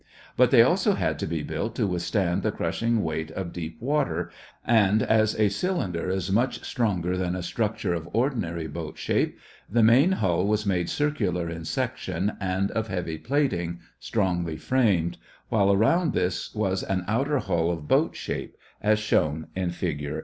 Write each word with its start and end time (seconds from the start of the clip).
But 0.35 0.49
they 0.49 0.63
also 0.63 0.93
had 0.93 1.19
to 1.19 1.27
be 1.27 1.43
built 1.43 1.75
to 1.75 1.85
withstand 1.85 2.41
the 2.41 2.51
crushing 2.51 3.03
weight 3.03 3.29
of 3.29 3.53
deep 3.53 3.79
water, 3.79 4.31
and 4.65 5.03
as 5.03 5.39
a 5.39 5.47
cylinder 5.49 6.09
is 6.09 6.31
much 6.31 6.63
stronger 6.63 7.15
than 7.15 7.35
a 7.35 7.43
structure 7.43 7.93
of 7.93 8.09
ordinary 8.11 8.65
boat 8.65 8.97
shape, 8.97 9.37
the 9.69 9.83
main 9.83 10.13
hull 10.13 10.47
was 10.47 10.65
made 10.65 10.89
circular 10.89 11.47
in 11.51 11.65
section 11.65 12.33
and 12.39 12.71
of 12.71 12.87
heavy 12.87 13.19
plating, 13.19 13.79
strongly 13.99 14.57
framed, 14.57 15.19
while 15.49 15.71
around 15.71 16.13
this 16.13 16.55
was 16.55 16.81
an 16.81 17.05
outer 17.07 17.37
hull 17.37 17.69
of 17.69 17.87
boat 17.87 18.15
shape, 18.15 18.57
as 18.81 18.97
shown 18.97 19.49
in 19.55 19.69
Fig. 19.69 20.03